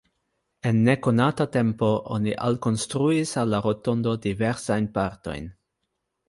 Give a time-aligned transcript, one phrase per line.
[0.69, 5.53] En nekonata tempo oni alkonstruis al la rotondo diversajn partojn.